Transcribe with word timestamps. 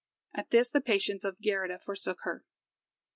At 0.33 0.49
this 0.49 0.67
the 0.67 0.81
patience 0.81 1.23
of 1.23 1.37
Geirrida 1.39 1.77
forsook 1.79 2.21
her. 2.23 2.43